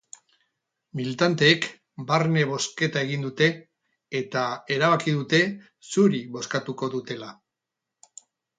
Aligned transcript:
Militanteek 0.99 1.67
barne 2.11 2.45
bozketa 2.53 3.03
egin 3.09 3.27
dute, 3.29 3.51
eta 4.21 4.47
erabaki 4.79 5.15
dute 5.21 5.43
zuri 5.93 6.25
bozkatuko 6.39 6.93
dutela. 6.99 7.33